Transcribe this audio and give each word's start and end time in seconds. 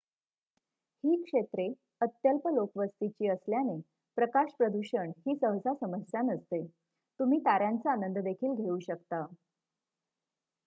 ही 1.03 1.15
क्षेत्रे 1.23 1.65
अत्यल्प 2.01 2.47
लोकवस्तीची 2.47 3.27
असल्याने 3.27 3.77
प्रकाश 4.17 4.53
प्रदूषण 4.57 5.11
ही 5.27 5.35
सहसा 5.35 5.73
समस्या 5.75 6.21
नसते 6.23 6.65
तुम्ही 7.19 7.39
तार्‍यांचा 7.39 7.91
आनंद 7.91 8.17
देखील 8.19 8.55
घेऊ 8.55 8.79
शकता 8.79 9.25